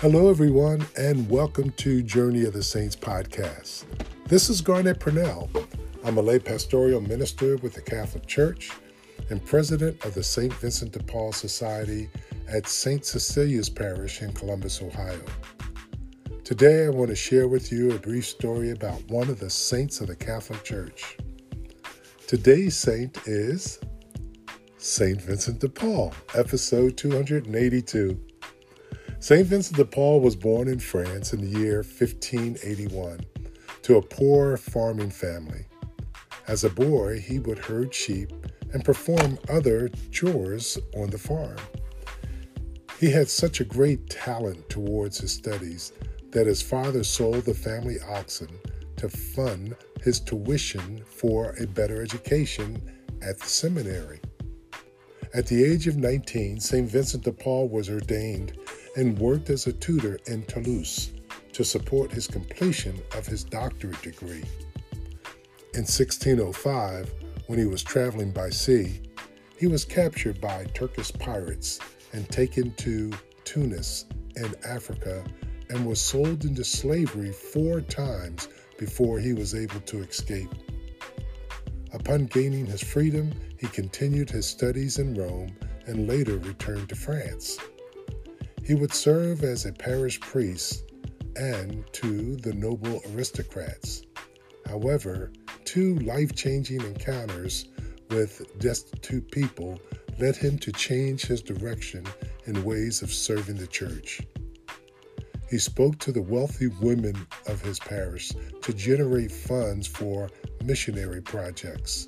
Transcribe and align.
Hello, 0.00 0.30
everyone, 0.30 0.86
and 0.96 1.28
welcome 1.28 1.70
to 1.72 2.04
Journey 2.04 2.44
of 2.44 2.52
the 2.52 2.62
Saints 2.62 2.94
podcast. 2.94 3.82
This 4.26 4.48
is 4.48 4.60
Garnett 4.60 5.00
Purnell. 5.00 5.50
I'm 6.04 6.18
a 6.18 6.22
lay 6.22 6.38
pastoral 6.38 7.00
minister 7.00 7.56
with 7.56 7.74
the 7.74 7.82
Catholic 7.82 8.24
Church 8.24 8.70
and 9.28 9.44
president 9.44 10.04
of 10.04 10.14
the 10.14 10.22
St. 10.22 10.54
Vincent 10.54 10.92
de 10.92 11.02
Paul 11.02 11.32
Society 11.32 12.08
at 12.46 12.68
St. 12.68 13.04
Cecilia's 13.04 13.68
Parish 13.68 14.22
in 14.22 14.32
Columbus, 14.34 14.80
Ohio. 14.80 15.20
Today, 16.44 16.86
I 16.86 16.90
want 16.90 17.10
to 17.10 17.16
share 17.16 17.48
with 17.48 17.72
you 17.72 17.90
a 17.90 17.98
brief 17.98 18.24
story 18.24 18.70
about 18.70 19.02
one 19.08 19.28
of 19.28 19.40
the 19.40 19.50
saints 19.50 20.00
of 20.00 20.06
the 20.06 20.14
Catholic 20.14 20.62
Church. 20.62 21.18
Today's 22.28 22.76
saint 22.76 23.18
is 23.26 23.80
St. 24.76 25.20
Vincent 25.20 25.58
de 25.58 25.68
Paul, 25.68 26.14
episode 26.36 26.96
282. 26.96 28.27
St. 29.20 29.44
Vincent 29.48 29.76
de 29.76 29.84
Paul 29.84 30.20
was 30.20 30.36
born 30.36 30.68
in 30.68 30.78
France 30.78 31.32
in 31.32 31.40
the 31.40 31.58
year 31.58 31.78
1581 31.78 33.18
to 33.82 33.96
a 33.96 34.02
poor 34.02 34.56
farming 34.56 35.10
family. 35.10 35.66
As 36.46 36.62
a 36.62 36.70
boy, 36.70 37.18
he 37.18 37.40
would 37.40 37.58
herd 37.58 37.92
sheep 37.92 38.32
and 38.72 38.84
perform 38.84 39.36
other 39.48 39.88
chores 40.12 40.78
on 40.96 41.10
the 41.10 41.18
farm. 41.18 41.56
He 43.00 43.10
had 43.10 43.28
such 43.28 43.60
a 43.60 43.64
great 43.64 44.08
talent 44.08 44.68
towards 44.68 45.18
his 45.18 45.32
studies 45.32 45.92
that 46.30 46.46
his 46.46 46.62
father 46.62 47.02
sold 47.02 47.44
the 47.44 47.54
family 47.54 47.96
oxen 48.08 48.48
to 48.98 49.08
fund 49.08 49.74
his 50.00 50.20
tuition 50.20 51.02
for 51.04 51.56
a 51.60 51.66
better 51.66 52.02
education 52.02 52.80
at 53.20 53.40
the 53.40 53.48
seminary. 53.48 54.20
At 55.34 55.46
the 55.46 55.64
age 55.64 55.88
of 55.88 55.96
19, 55.96 56.60
St. 56.60 56.88
Vincent 56.88 57.24
de 57.24 57.32
Paul 57.32 57.68
was 57.68 57.90
ordained 57.90 58.52
and 58.98 59.16
worked 59.20 59.48
as 59.48 59.68
a 59.68 59.72
tutor 59.74 60.18
in 60.26 60.42
Toulouse 60.46 61.12
to 61.52 61.64
support 61.64 62.10
his 62.10 62.26
completion 62.26 63.00
of 63.16 63.24
his 63.24 63.44
doctorate 63.44 64.02
degree. 64.02 64.42
In 65.74 65.84
1605, 65.86 67.14
when 67.46 67.60
he 67.60 67.66
was 67.66 67.84
traveling 67.84 68.32
by 68.32 68.50
sea, 68.50 69.00
he 69.56 69.68
was 69.68 69.84
captured 69.84 70.40
by 70.40 70.64
Turkish 70.74 71.12
pirates 71.12 71.78
and 72.12 72.28
taken 72.28 72.74
to 72.74 73.12
Tunis 73.44 74.06
in 74.34 74.52
Africa 74.66 75.22
and 75.70 75.86
was 75.86 76.00
sold 76.00 76.44
into 76.44 76.64
slavery 76.64 77.30
four 77.30 77.80
times 77.80 78.48
before 78.78 79.20
he 79.20 79.32
was 79.32 79.54
able 79.54 79.80
to 79.82 80.02
escape. 80.02 80.52
Upon 81.92 82.26
gaining 82.26 82.66
his 82.66 82.82
freedom, 82.82 83.32
he 83.60 83.68
continued 83.68 84.28
his 84.28 84.46
studies 84.46 84.98
in 84.98 85.14
Rome 85.14 85.56
and 85.86 86.08
later 86.08 86.38
returned 86.38 86.88
to 86.88 86.96
France. 86.96 87.58
He 88.68 88.74
would 88.74 88.92
serve 88.92 89.44
as 89.44 89.64
a 89.64 89.72
parish 89.72 90.20
priest 90.20 90.92
and 91.36 91.90
to 91.94 92.36
the 92.36 92.52
noble 92.52 93.00
aristocrats. 93.10 94.02
However, 94.66 95.32
two 95.64 95.94
life 96.00 96.34
changing 96.34 96.82
encounters 96.82 97.64
with 98.10 98.42
destitute 98.58 99.30
people 99.30 99.80
led 100.18 100.36
him 100.36 100.58
to 100.58 100.72
change 100.72 101.22
his 101.22 101.40
direction 101.40 102.04
in 102.44 102.62
ways 102.62 103.00
of 103.00 103.10
serving 103.10 103.56
the 103.56 103.66
church. 103.66 104.20
He 105.48 105.56
spoke 105.56 105.98
to 106.00 106.12
the 106.12 106.20
wealthy 106.20 106.66
women 106.66 107.14
of 107.46 107.62
his 107.62 107.78
parish 107.78 108.32
to 108.60 108.74
generate 108.74 109.32
funds 109.32 109.86
for 109.86 110.28
missionary 110.62 111.22
projects. 111.22 112.06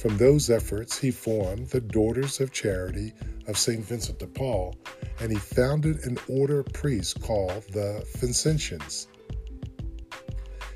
From 0.00 0.16
those 0.16 0.48
efforts, 0.48 0.98
he 0.98 1.10
formed 1.10 1.68
the 1.68 1.80
Daughters 1.82 2.40
of 2.40 2.52
Charity 2.52 3.12
of 3.46 3.58
St. 3.58 3.84
Vincent 3.84 4.18
de 4.18 4.26
Paul 4.26 4.74
and 5.20 5.30
he 5.30 5.36
founded 5.36 6.06
an 6.06 6.16
order 6.26 6.60
of 6.60 6.72
priests 6.72 7.12
called 7.12 7.64
the 7.72 8.02
Vincentians. 8.16 9.08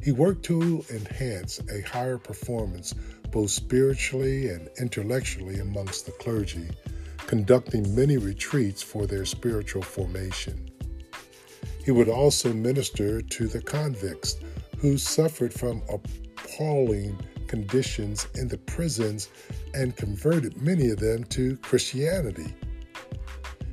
He 0.00 0.12
worked 0.12 0.44
to 0.44 0.84
enhance 0.90 1.60
a 1.68 1.80
higher 1.80 2.16
performance 2.18 2.94
both 3.32 3.50
spiritually 3.50 4.50
and 4.50 4.70
intellectually 4.78 5.58
amongst 5.58 6.06
the 6.06 6.12
clergy, 6.12 6.70
conducting 7.26 7.96
many 7.96 8.18
retreats 8.18 8.84
for 8.84 9.08
their 9.08 9.24
spiritual 9.24 9.82
formation. 9.82 10.70
He 11.84 11.90
would 11.90 12.08
also 12.08 12.52
minister 12.52 13.20
to 13.20 13.48
the 13.48 13.62
convicts 13.62 14.36
who 14.78 14.96
suffered 14.96 15.52
from 15.52 15.82
appalling 15.88 17.18
conditions 17.48 18.28
in 18.34 18.46
the 18.46 18.58
prisons 18.58 19.30
and 19.74 19.96
converted 19.96 20.60
many 20.60 20.90
of 20.90 20.98
them 20.98 21.24
to 21.24 21.56
Christianity. 21.58 22.54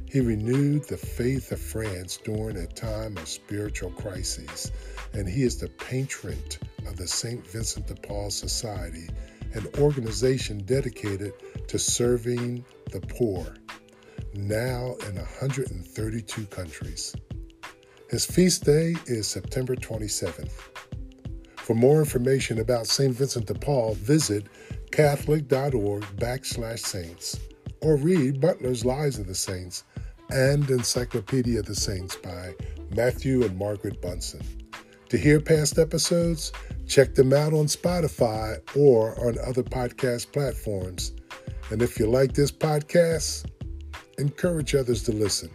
He 0.09 0.21
renewed 0.21 0.85
the 0.85 0.97
faith 0.97 1.51
of 1.51 1.59
France 1.59 2.17
during 2.23 2.57
a 2.57 2.67
time 2.67 3.17
of 3.17 3.27
spiritual 3.27 3.91
crises, 3.91 4.71
and 5.13 5.27
he 5.27 5.43
is 5.43 5.57
the 5.57 5.67
patron 5.67 6.41
of 6.87 6.95
the 6.95 7.07
St. 7.07 7.45
Vincent 7.45 7.87
de 7.87 7.95
Paul 7.95 8.31
Society, 8.31 9.09
an 9.53 9.67
organization 9.77 10.59
dedicated 10.59 11.33
to 11.67 11.77
serving 11.77 12.63
the 12.91 13.01
poor, 13.01 13.55
now 14.33 14.95
in 15.07 15.15
132 15.15 16.45
countries. 16.45 17.15
His 18.09 18.25
feast 18.25 18.63
day 18.63 18.95
is 19.07 19.27
September 19.27 19.75
27th. 19.75 20.74
For 21.65 21.73
more 21.73 21.97
information 21.97 22.59
about 22.59 22.85
St. 22.85 23.11
Vincent 23.11 23.47
de 23.47 23.55
Paul, 23.55 23.95
visit 23.95 24.45
catholic.org 24.91 26.03
backslash 26.17 26.77
saints 26.77 27.39
or 27.81 27.95
read 27.95 28.39
Butler's 28.39 28.85
Lives 28.85 29.17
of 29.17 29.25
the 29.25 29.33
Saints 29.33 29.83
and 30.29 30.69
Encyclopedia 30.69 31.61
of 31.61 31.65
the 31.65 31.73
Saints 31.73 32.17
by 32.17 32.53
Matthew 32.95 33.43
and 33.43 33.57
Margaret 33.57 33.99
Bunson. 33.99 34.43
To 35.09 35.17
hear 35.17 35.39
past 35.39 35.79
episodes, 35.79 36.51
check 36.87 37.15
them 37.15 37.33
out 37.33 37.51
on 37.51 37.65
Spotify 37.65 38.59
or 38.77 39.19
on 39.27 39.39
other 39.43 39.63
podcast 39.63 40.31
platforms. 40.31 41.13
And 41.71 41.81
if 41.81 41.97
you 41.97 42.05
like 42.05 42.33
this 42.33 42.51
podcast, 42.51 43.49
encourage 44.19 44.75
others 44.75 45.01
to 45.05 45.11
listen. 45.13 45.49